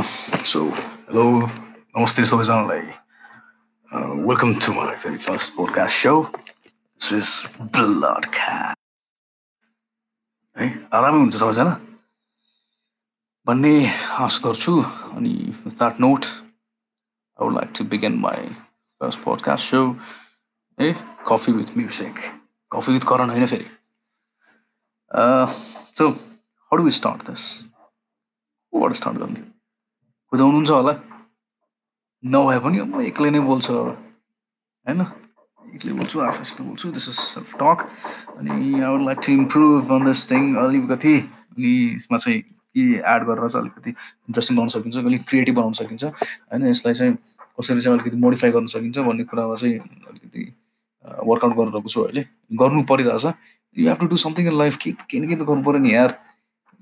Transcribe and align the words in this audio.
So 0.00 0.60
hello 0.68 1.22
नमस्ते 1.38 2.24
सबैजनालाई 2.24 2.84
welcome 4.26 4.52
to 4.64 4.72
my 4.72 4.94
very 5.02 5.16
first 5.18 5.54
podcast 5.56 5.96
so 6.02 6.12
this 6.34 7.12
is 7.12 7.60
blood 7.74 8.26
ख्या 8.34 8.54
है 10.56 10.68
आरामै 10.94 11.18
हुन्छ 11.18 11.34
सबैजना 11.34 11.74
भन्ने 13.46 13.72
आश 14.18 14.38
गर्छु 14.44 14.72
अनि 14.82 15.32
with 15.64 15.76
that 15.78 16.00
note 16.00 16.24
I 16.24 17.44
would 17.44 17.54
like 17.54 17.72
to 17.78 17.84
begin 17.90 18.16
my 18.20 18.48
first 19.00 19.22
podcast 19.24 19.70
so 19.70 19.82
है 20.78 20.92
coffee 21.28 21.52
with 21.52 21.76
music 21.76 22.22
coffee 22.70 22.92
with 22.92 23.08
Karan 23.08 23.30
होइन 23.30 23.46
फेरि 23.46 23.68
so 25.92 26.08
how 26.08 26.76
do 26.76 26.82
we 26.82 26.96
start 27.00 27.28
this 27.30 27.44
कोबाट 28.72 28.94
start 28.94 29.18
गर्ने 29.18 29.44
बुझाउनुहुन्छ 30.31 30.69
होला। 30.69 30.93
नभए 32.23 32.59
पनि 32.63 32.77
म 32.81 33.01
एक्लै 33.03 33.29
नै 33.35 33.39
बोल्छु 33.43 33.73
अब। 33.73 33.87
होइन? 34.85 35.01
एक्लै 35.75 35.93
बोल्छु 35.99 36.19
आफैसित 36.21 36.61
बोल्छु 36.67 36.91
दिस 36.95 37.07
इज 37.09 37.17
सेल्फ 37.19 37.49
टक 37.59 37.77
अनि 38.39 38.51
I 38.79 38.89
would 38.91 39.03
like 39.05 39.19
to 39.25 39.31
improve 39.31 39.91
on 39.91 40.01
this 40.07 40.19
thing 40.31 40.55
अलिकति। 40.63 41.15
अनि 41.51 41.71
यसमा 41.95 42.17
चाहिँ 42.17 42.39
के 42.41 42.81
एड 42.95 43.21
गरेर 43.27 43.47
चाहिँ 43.47 43.61
अलिकति 43.63 43.89
इन्ट्रेस्टिङ 43.91 44.57
बनाउन 44.57 44.69
सकिन्छ 44.75 44.97
अलिक 44.97 45.21
क्रिएटिभ 45.27 45.55
बनाउन 45.55 45.73
सकिन्छ। 45.81 46.03
होइन? 46.03 46.67
यसलाई 46.67 46.93
चाहिँ 46.93 47.13
कसरी 47.59 47.81
चाहिँ 47.81 47.97
अलिकति 47.99 48.17
मोडिफाई 48.17 48.51
गर्न 48.51 48.67
सकिन्छ 48.71 48.97
भन्ने 48.97 49.23
कुरामा 49.27 49.55
चाहिँ 49.55 49.77
अलिकति 49.79 50.43
वर्कआउट 51.27 51.53
गरिरहेको 51.57 51.89
छु 51.89 52.01
अहिले। 52.01 52.25
गर्नु 52.55 52.83
परिरहेछ। 52.87 53.25
You 53.75 53.87
have 53.87 53.99
to 53.99 54.07
do 54.07 54.17
something 54.23 54.47
in 54.47 54.57
life 54.57 54.77
के 54.77 54.91
के 55.09 55.19
न 55.19 55.27
के 55.27 55.35
त 55.35 55.43
गर्नु 55.43 55.63
पऱ्यो 55.63 55.79
नि 55.83 55.95
यार। 55.95 56.11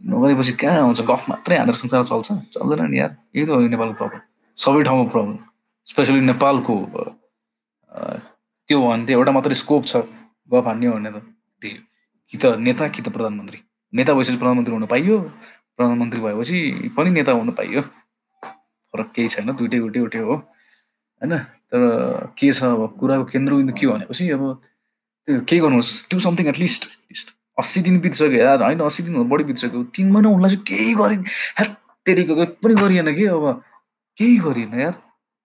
नगरेपछि 0.02 0.53
कहाँ 0.62 0.80
आउँछ 0.80 1.02
गफ 1.02 1.30
मात्रै 1.30 1.58
हानेर 1.58 1.76
संसार 1.76 2.03
चल्छ 2.03 2.27
चल्दैन 2.55 2.81
नि 2.91 2.99
यार 2.99 3.12
यही 3.35 3.45
त 3.45 3.49
हो 3.49 3.59
नेपालको 3.67 3.95
प्रब्लम 3.99 4.22
सबै 4.58 4.83
ठाउँमा 4.83 5.06
प्रब्लम 5.11 5.38
स्पेसली 5.86 6.22
नेपालको 6.22 6.75
त्यो 8.69 8.78
भने 8.81 9.06
त्यो 9.06 9.17
एउटा 9.17 9.31
मात्रै 9.31 9.56
स्कोप 9.56 9.86
छ। 9.86 10.06
गफ 10.50 10.66
हान्ने 10.67 10.89
भने 10.89 11.09
त 11.09 11.17
त्यही 11.61 11.78
कि 12.30 12.38
त 12.38 12.45
नेता 12.61 12.88
कि 12.94 13.02
त 13.02 13.09
प्रधानमन्त्री। 13.09 13.59
नेता 13.94 14.14
भएपछि 14.14 14.38
प्रधानमन्त्री 14.38 14.73
हुन 14.73 14.86
पाइयो। 14.86 15.17
प्रधानमन्त्री 15.78 16.19
भएपछि 16.22 16.58
पनि 16.97 17.09
नेता 17.09 17.31
हुन 17.31 17.50
पाइयो। 17.58 17.81
फरक 18.94 19.09
केही 19.16 19.28
छैन। 19.34 19.52
दुइटै 19.58 19.78
एउटै 19.78 20.00
एउटै 20.00 20.19
हो। 20.19 20.36
होइन? 20.36 21.34
तर 21.69 21.81
के 22.38 22.52
छ 22.53 22.63
अब? 22.63 22.81
कुराको 23.00 23.25
केन्द्रबिन्दु 23.34 23.73
के 23.73 23.88
भनेपछि 23.88 24.30
अब 24.38 24.44
त्यो 25.28 25.41
केही 25.50 25.61
गर्नुहोस्। 25.61 25.91
टु 26.09 26.19
समथिङ 26.19 26.45
एटलिस्ट 26.53 26.81
लिस्ट 27.09 27.28
अस्सी 27.60 27.82
दिन 27.82 28.00
बितिसक्यो 28.00 28.40
यार 28.40 28.64
होइन 28.64 28.80
अस्सी 28.88 29.04
दिन 29.04 29.24
बढी 29.30 29.44
बितिसक्यो। 29.52 29.84
तिन 29.96 30.12
महिना 30.12 30.30
उनलाई 30.30 30.50
चाहिँ 30.50 30.64
केही 30.68 30.94
गरेन। 30.96 31.24
हेत्तेरिको 31.60 32.46
पनि 32.64 32.74
गरिएन 32.82 33.14
कि 33.16 33.26
अब। 33.36 33.46
केही 34.18 34.38
गरिएन 34.46 34.80
यार। 34.80 34.96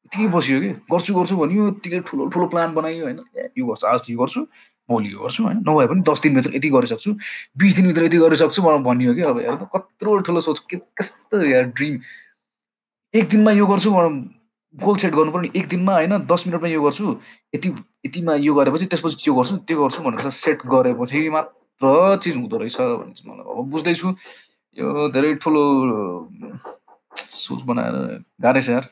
यतिकै 0.07 0.27
बसियो 0.35 0.61
कि। 0.61 0.70
गर्छु 0.92 1.15
गर्छु 1.15 1.37
भन्यो 1.37 1.69
यत्तिकै 1.69 2.01
ठुलो 2.07 2.27
ठुलो 2.33 2.47
प्लान 2.53 2.75
बनायो 2.75 3.05
होइन। 3.05 3.19
यो 3.59 3.67
गर्छु 3.67 3.87
आज 3.87 4.11
यो 4.11 4.19
गर्छु 4.19 4.41
भोलि 4.89 5.12
यो 5.12 5.19
गर्छु 5.19 5.42
होइन। 5.45 5.59
नभए 5.69 5.87
पनि 5.91 6.01
दस 6.09 6.20
दिनभित्र 6.23 6.55
यति 6.55 6.69
गरिसक्छु 6.70 7.12
बिस 7.59 7.77
दिनभित्र 7.77 8.05
यति 8.05 8.19
गरिसक्छु 8.19 8.62
मलाई 8.62 8.83
भनियो 8.85 9.15
कि 9.15 9.23
अब 9.33 9.41
यार 9.41 9.57
कत्रो 9.75 10.19
ठुलो 10.29 10.41
सोच 10.47 10.59
के 10.70 10.77
कस्तो 10.98 11.42
यार 11.42 11.65
ड्रिम 11.73 11.98
एक 13.15 13.29
दिनमा 13.29 13.51
यो 13.53 13.67
गर्छु 13.67 13.91
गोल 14.75 14.97
सेट 14.98 15.12
गर्नु 15.15 15.33
पर्ने 15.33 15.48
एक 15.57 15.67
दिनमा 15.69 15.92
होइन 15.95 16.19
दस 16.31 16.45
मिनटमा 16.47 16.69
यो 16.69 16.83
गर्छु। 16.83 17.17
यति 17.55 17.69
यतिमा 18.07 18.35
यो 18.45 18.55
गरेपछि 18.55 18.87
त्यसपछि 18.87 19.17
त्यो 19.25 19.35
गर्छु 19.35 19.57
त्यो 19.67 19.83
गर्छु 19.83 20.03
भनेर 20.03 20.31
सेट 20.31 20.67
गरेपछि 20.67 21.29
मात्र 21.31 21.64
र 21.83 22.17
चिज 22.22 22.36
हुँदो 22.36 22.56
रहेछ 22.58 22.77
भन्ने 22.80 23.14
चाहिँ 23.14 23.30
मलाई 23.30 23.47
अब 23.50 23.67
बुझ्दैछु। 23.70 24.08
यो 24.77 25.08
धेरै 25.14 25.34
ठुलो 25.42 25.62
सोच 27.14 27.61
बनाएर 27.62 27.97
गाह्रै 28.42 28.61
छ 28.61 28.69
यार। 28.70 28.84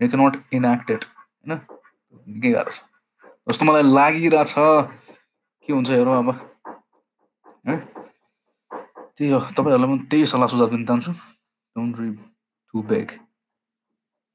यु 0.00 0.08
क्यान 0.08 0.20
नट 0.26 0.36
इनएक्टेड 0.52 1.04
होइन? 1.04 1.52
निकै 2.28 2.50
गाह्रो 2.52 2.70
छ। 2.70 2.78
जस्तो 3.48 3.64
मलाई 3.64 3.82
लागिरहेछ 3.82 4.52
के 4.56 5.72
हुन्छ 5.72 5.90
हेरौँ 5.90 6.16
अब 6.18 6.28
है? 7.68 7.76
त्यही 9.16 9.30
हो। 9.30 9.40
तपाईँहरूलाई 9.56 9.88
पनि 9.88 10.06
त्यही 10.10 10.26
सल्लाह 10.26 10.48
सुझाव 10.52 10.68
दिन 10.70 10.84
चाहन्छु। 10.86 11.12
Don't 11.76 11.96
dream 11.96 12.14
to 12.74 12.82
beg 12.92 13.12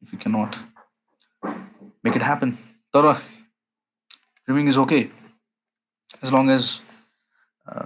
if 0.02 0.14
you 0.14 0.20
can 0.22 0.36
not 0.38 0.54
make 2.06 2.16
it 2.16 2.24
happen 2.24 2.52
तर 2.94 3.06
dreaming 4.48 4.68
is 4.68 4.78
okay 4.78 5.00
as 6.24 6.34
long 6.34 6.50
as 6.52 6.66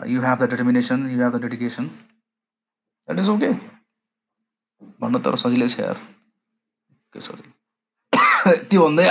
you 0.06 0.22
have 0.22 0.40
the 0.40 0.48
determination, 0.48 1.10
you 1.12 1.20
have 1.22 1.34
the 1.34 1.40
dedication, 1.40 1.90
that 3.08 3.20
is 3.20 3.30
okay. 3.30 3.54
भन्न 5.02 5.20
तर 5.26 5.36
सजिलै 5.40 5.68
छ 5.72 5.80
यार 5.80 6.00
के 7.14 7.20
सजिलो 7.28 8.54
त्यो 8.72 8.82
भन्दै 8.82 9.06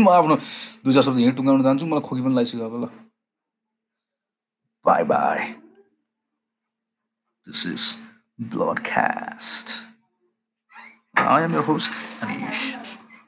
म 0.00 0.08
आफ्नो 0.12 0.36
दुई 0.84 0.92
चार 0.96 1.04
शब्द 1.08 1.18
यहीँ 1.22 1.34
टुङ्गाउन 1.40 1.62
जान्छु 1.66 1.86
मलाई 1.90 2.06
खोकी 2.08 2.22
पनि 2.24 2.34
लगाइसक्यो 2.34 2.70
अब 2.70 2.74
ल 2.84 2.88
bye 4.84 5.04
bye 5.12 5.52
this 7.46 7.66
is 7.74 7.86
bloodcast 8.54 9.78
I 11.16 11.42
am 11.42 11.52
your 11.52 11.62
host, 11.62 11.90
Anish. 12.22 12.89